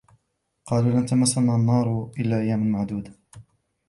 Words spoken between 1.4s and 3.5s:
النَّارُ إِلَّا أَيَّامًا مَعْدُودَةً ۚ